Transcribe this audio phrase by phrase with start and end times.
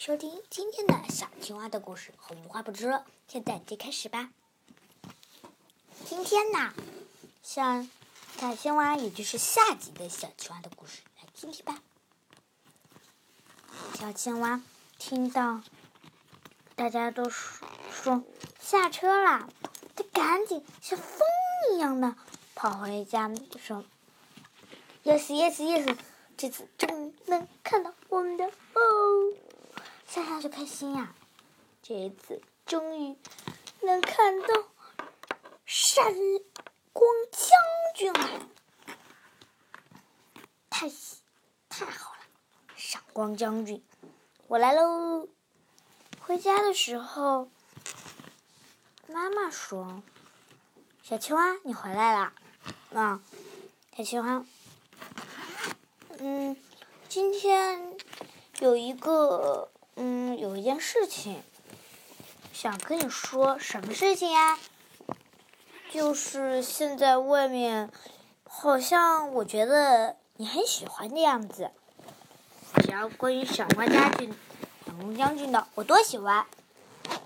[0.00, 4.30] 收听今天的小青蛙的故事，我们话不多说，现在就开始吧。
[6.06, 6.72] 今天呢，
[7.42, 7.86] 像
[8.38, 11.82] 小青蛙，也就是下集的小青蛙的故事，来听听吧。
[13.98, 14.62] 小青蛙
[14.98, 15.60] 听到
[16.76, 18.24] 大家都说说
[18.58, 19.50] 下车啦，
[19.94, 21.20] 它赶紧像风
[21.74, 22.16] 一样的
[22.54, 23.84] 跑回家，说
[25.04, 25.98] ：“yes yes yes，
[26.38, 29.34] 这次终于能看到我们的哦。”
[30.12, 31.14] 夏夏就开心呀，
[31.80, 33.16] 这一次终于
[33.80, 34.48] 能看到
[35.64, 36.04] 闪
[36.92, 37.48] 光将
[37.94, 38.48] 军了，
[40.68, 40.90] 太
[41.68, 42.18] 太好了！
[42.74, 43.84] 闪光将军，
[44.48, 45.28] 我来喽！
[46.18, 47.48] 回家的时候，
[49.06, 50.02] 妈妈说
[51.04, 52.34] ：“小青蛙，你回来啦！”
[52.92, 53.22] 啊，
[53.96, 54.44] 小青蛙，
[56.18, 56.56] 嗯，
[57.08, 57.96] 今天
[58.58, 59.69] 有一个。
[59.96, 61.42] 嗯，有一件事情
[62.52, 64.58] 想跟你说，什么事情呀？
[65.90, 67.90] 就是现在外面
[68.44, 71.70] 好像我觉得你很喜欢的样子。
[72.76, 74.32] 只要关于闪光将军、
[74.86, 76.46] 闪光将军的，我多喜欢。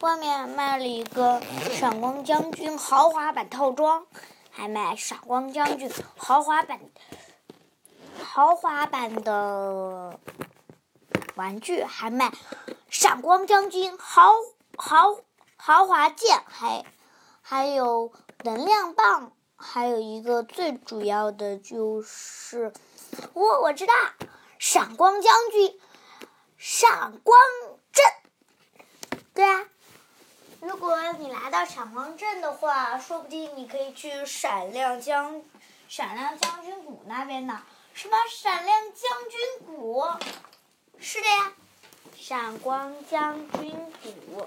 [0.00, 4.06] 外面卖了一个闪光将军豪华版套装，
[4.50, 6.80] 还卖闪光将军豪华版、
[8.22, 10.18] 豪华版的。
[11.36, 12.32] 玩具还卖
[12.90, 14.32] 闪光将军豪
[14.76, 15.18] 豪
[15.56, 16.84] 豪华剑，还
[17.42, 18.12] 还有
[18.42, 22.72] 能量棒，还有一个最主要的就是
[23.34, 23.92] 我我知道
[24.58, 25.78] 闪光将军
[26.56, 27.38] 闪光
[27.92, 29.66] 阵，对啊，
[30.60, 35.42] 如果你来到闪光阵的话，说不定你可以去闪亮将
[35.86, 37.62] 闪亮将军谷那边呢。
[37.92, 40.04] 什么闪亮将军谷？
[40.98, 41.52] 是的呀，
[42.16, 44.46] 闪光将军谷。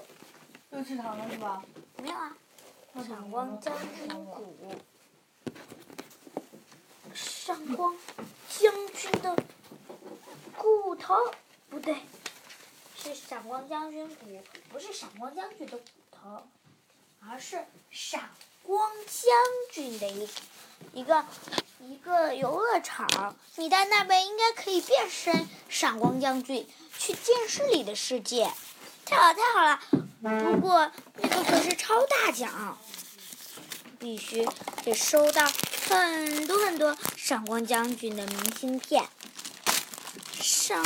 [0.70, 1.62] 又吃糖了是吧？
[1.96, 2.36] 没有啊，
[3.06, 4.74] 闪光将军谷。
[7.14, 7.96] 闪光
[8.48, 9.36] 将军的
[10.56, 11.14] 骨头
[11.68, 11.96] 不对，
[12.96, 16.46] 是闪光将军骨，不是闪光将军的骨头，
[17.20, 18.30] 而是闪
[18.62, 19.32] 光将
[19.72, 20.28] 军的一
[20.92, 21.24] 一个。
[21.82, 26.68] 一个游乐场，你在那边应该可以变身闪光将军，
[26.98, 28.50] 去见识里的世界。
[29.06, 29.80] 太好太好了！
[30.20, 32.78] 不过那个可是超大奖，
[33.98, 34.46] 必须
[34.84, 35.50] 得收到
[35.88, 39.08] 很多很多闪光将军的明信片。
[40.38, 40.84] 上，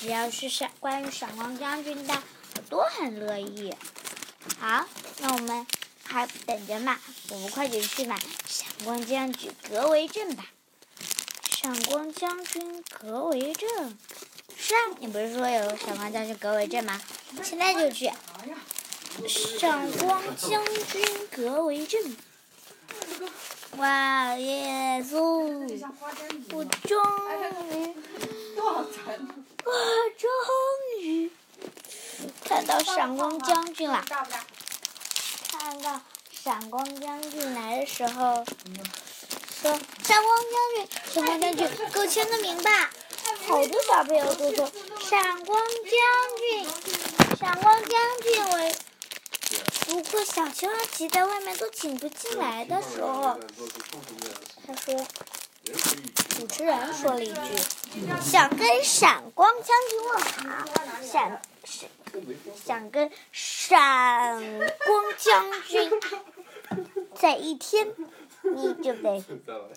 [0.00, 2.22] 只要是闪关于闪光将军的，
[2.54, 3.74] 我都很乐意。
[4.60, 4.86] 好，
[5.18, 5.66] 那我们。
[6.10, 6.98] 还等着嘛？
[7.28, 8.18] 我们快点去买
[8.84, 10.46] 光将军格维镇吧！
[11.50, 13.98] 闪光将军格维镇，
[14.56, 17.00] 是啊，你不是说有闪光将军格维镇吗？
[17.42, 18.10] 现在就去！
[19.26, 22.16] 闪光将军格维镇，
[23.76, 25.18] 哇耶稣！
[26.52, 27.02] 我终
[27.72, 27.94] 于，
[28.56, 28.84] 我
[30.16, 30.30] 终
[31.02, 31.30] 于
[32.44, 34.04] 看到闪光将军了。
[35.50, 36.00] 看到
[36.48, 38.42] 闪光将军来的时候，
[39.60, 42.90] 说：“闪光将军，闪光将军，给我签个名吧！”
[43.46, 45.92] 好多小朋友都说：“闪光将
[46.38, 46.66] 军，
[47.38, 48.42] 闪光将军。”
[49.92, 53.38] 我不过小青蛙骑在外面都请不进来的时候，
[54.66, 55.06] 他说
[56.34, 57.40] ：“主持人说了一句，
[58.22, 60.64] 想跟闪光将军问好，
[61.02, 61.42] 闪闪。”
[62.66, 64.40] 想跟闪
[64.86, 65.90] 光将军
[67.14, 67.94] 在一天，
[68.42, 69.24] 你就得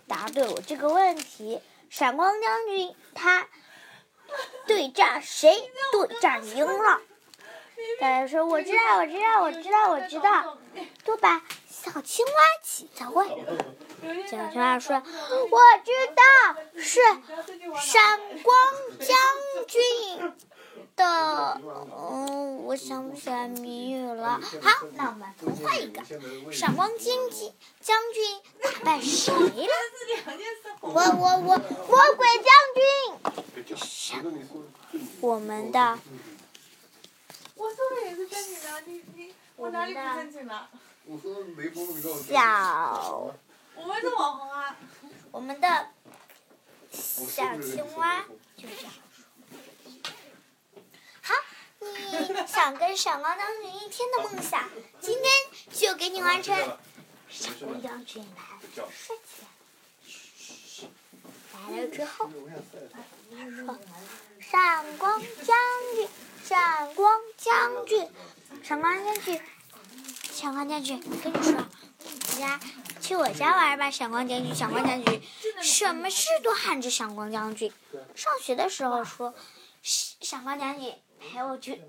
[0.07, 1.59] 答对我这个问题。
[1.89, 3.47] 闪光将军他
[4.65, 5.71] 对战谁？
[5.91, 7.01] 对战赢了。
[7.99, 10.57] 大家说我知道，我知道，我知道，我知道。
[11.03, 12.31] 都把小青蛙
[12.63, 13.45] 骑在外面。
[14.27, 16.23] 小青蛙说：“我知道
[16.77, 17.01] 是
[17.79, 18.55] 闪光
[18.99, 19.17] 将
[19.67, 20.33] 军。”
[20.95, 21.61] 的，
[22.71, 24.39] 我想不起来谜语了。
[24.61, 26.01] 好，那我们重换一个。
[26.53, 29.67] 闪光将军将军打败谁了？
[30.79, 32.81] 我我我魔鬼将军。
[35.19, 35.99] 我们的。
[37.55, 40.69] 我说的也是的，你你我哪里不正经了？
[42.25, 43.33] 小。
[43.75, 44.77] 我们是网红啊。
[45.31, 45.89] 我们的
[46.89, 48.23] 小青蛙
[48.55, 48.93] 就这样。
[52.09, 54.69] 你 想跟闪光将军一天的梦想，
[54.99, 55.31] 今天
[55.71, 56.55] 就给你完成。
[57.29, 58.41] 闪光将军来
[58.83, 59.43] 了，帅气！
[60.05, 60.87] 嘘
[61.53, 62.29] 来了之后，
[63.31, 63.79] 他说
[64.39, 65.57] ：“闪光将
[65.95, 66.09] 军，
[66.43, 68.07] 闪光。”将军，
[68.61, 69.41] 闪光将军，
[70.31, 71.53] 闪光将军，跟你说，
[72.37, 72.59] 家
[73.01, 75.19] 去我家玩吧，闪光将军，闪光将军，
[75.63, 77.71] 什么事都喊着闪光将军。
[78.13, 79.33] 上学的时候说，
[79.81, 81.81] 闪光将军陪我去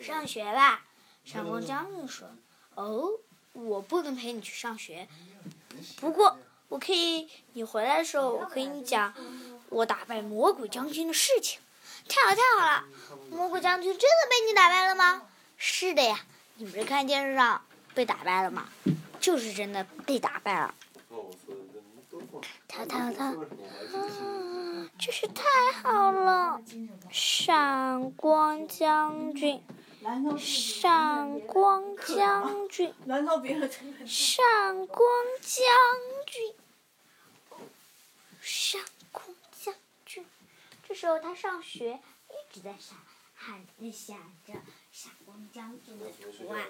[0.00, 0.84] 上学吧。
[1.24, 2.28] 闪光将军说，
[2.74, 3.10] 哦，
[3.52, 5.08] 我不能陪你去上学，
[5.98, 6.38] 不过
[6.68, 9.12] 我可以，你回来的时候我可以你讲
[9.70, 11.58] 我打败魔鬼将军的事情。
[12.08, 12.84] 太好太好了！
[13.30, 15.22] 魔鬼将军真的被你打败了吗？
[15.56, 16.24] 是的呀，
[16.54, 17.60] 你不是看电视上
[17.94, 18.68] 被打败了吗？
[19.18, 20.72] 就是真的被打败了。
[22.68, 23.34] 他他他，啊，
[24.98, 25.44] 真是太
[25.82, 26.60] 好了！
[27.10, 29.62] 闪光将军，
[30.38, 32.92] 闪光将军，
[34.06, 35.66] 闪光将
[36.26, 36.54] 军，
[38.40, 40.26] 闪光将军。
[40.88, 42.00] 这时候他上学，
[42.30, 42.96] 一直在闪，
[43.34, 44.16] 喊着想
[44.46, 44.54] 着
[44.92, 46.64] 闪光将军的图案。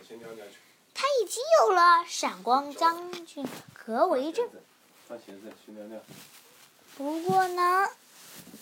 [0.92, 4.50] 他已经有了闪光将军和围阵。
[6.96, 7.88] 不过呢，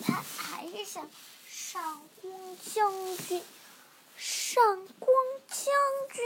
[0.05, 1.07] 他还是想
[1.47, 1.81] 闪
[2.21, 2.91] 光将
[3.27, 3.41] 军，
[4.15, 4.63] 闪
[4.99, 5.15] 光
[5.47, 5.73] 将
[6.13, 6.23] 军，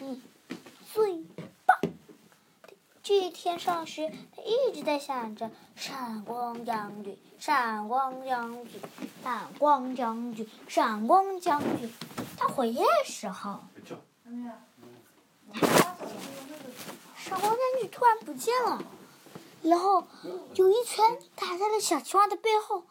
[0.00, 0.22] 你
[0.92, 1.24] 最
[1.66, 1.76] 棒！
[3.02, 8.80] 这一天上学，他一直在想着闪光将军，闪光将军，
[9.22, 11.92] 闪光将军，闪光将军。
[12.36, 13.64] 他回来的时候，
[17.16, 18.82] 闪光将军突然不见了，
[19.62, 20.06] 然后
[20.54, 22.84] 有一拳打在了小青蛙的背后，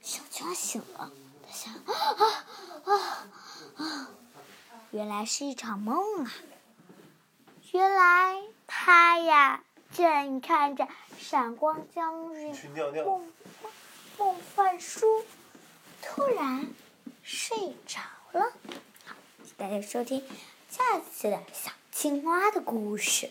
[0.00, 1.12] 小青蛙醒了，
[1.46, 1.92] 他想啊
[2.84, 3.28] 啊
[3.76, 4.10] 啊，
[4.90, 6.32] 原来是一场梦啊！
[7.72, 9.62] 原来他呀。
[9.96, 10.88] 正看着
[11.20, 12.52] 闪光将军
[13.04, 13.32] 梦
[14.18, 15.06] 梦幻书，
[16.02, 16.66] 突然
[17.22, 18.00] 睡着
[18.32, 18.50] 了。
[19.04, 19.14] 好，
[19.56, 20.24] 大家收听
[20.68, 23.22] 下次的小青蛙的故事。